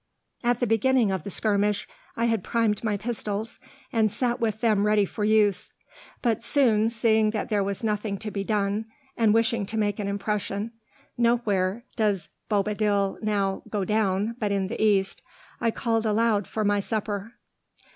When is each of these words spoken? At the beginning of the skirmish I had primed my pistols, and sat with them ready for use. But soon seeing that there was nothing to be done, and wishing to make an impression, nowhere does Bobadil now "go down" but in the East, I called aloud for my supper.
At 0.43 0.59
the 0.59 0.65
beginning 0.65 1.11
of 1.11 1.21
the 1.21 1.29
skirmish 1.29 1.87
I 2.15 2.25
had 2.25 2.43
primed 2.43 2.83
my 2.83 2.97
pistols, 2.97 3.59
and 3.93 4.11
sat 4.11 4.39
with 4.39 4.59
them 4.59 4.83
ready 4.83 5.05
for 5.05 5.23
use. 5.23 5.73
But 6.23 6.41
soon 6.43 6.89
seeing 6.89 7.29
that 7.29 7.49
there 7.49 7.63
was 7.63 7.83
nothing 7.83 8.17
to 8.17 8.31
be 8.31 8.43
done, 8.43 8.85
and 9.15 9.31
wishing 9.31 9.63
to 9.67 9.77
make 9.77 9.99
an 9.99 10.07
impression, 10.07 10.71
nowhere 11.19 11.85
does 11.97 12.29
Bobadil 12.49 13.19
now 13.21 13.61
"go 13.69 13.85
down" 13.85 14.35
but 14.39 14.51
in 14.51 14.69
the 14.69 14.83
East, 14.83 15.21
I 15.59 15.69
called 15.69 16.07
aloud 16.07 16.47
for 16.47 16.65
my 16.65 16.79
supper. 16.79 17.33